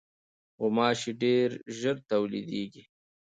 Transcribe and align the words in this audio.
غوماشې 0.59 1.11
ډېر 1.23 1.49
ژر 1.79 1.95
تولیدېږي. 2.11 2.83